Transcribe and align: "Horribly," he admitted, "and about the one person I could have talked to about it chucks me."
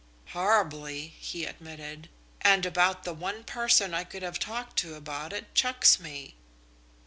"Horribly," 0.29 1.13
he 1.19 1.45
admitted, 1.45 2.09
"and 2.41 2.65
about 2.65 3.03
the 3.03 3.13
one 3.13 3.43
person 3.43 3.93
I 3.93 4.03
could 4.03 4.23
have 4.23 4.39
talked 4.39 4.75
to 4.79 4.95
about 4.95 5.31
it 5.31 5.53
chucks 5.53 5.99
me." 5.99 6.33